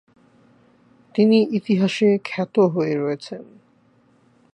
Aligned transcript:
তিনি 1.15 1.37
ইতিহাসে 1.51 2.09
খ্যাত 2.25 2.55
হয়ে 2.59 2.93
রয়েছেন। 2.95 3.43